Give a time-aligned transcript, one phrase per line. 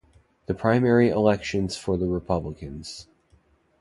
[0.47, 2.83] The primary elections for the Republican.